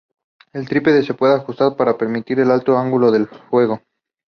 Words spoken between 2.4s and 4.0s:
alto ángulo de fuego.